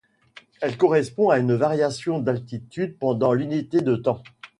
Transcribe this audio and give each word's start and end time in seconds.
Elle 0.61 0.77
correspond 0.77 1.29
à 1.29 1.37
une 1.37 1.53
variation 1.53 2.17
d'altitude 2.17 2.97
pendant 2.97 3.33
l'unité 3.33 3.81
de 3.81 3.95
temps. 3.95 4.23